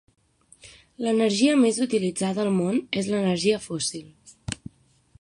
[1.07, 4.13] L'energia més utilitzada al món és l'energia fòssil.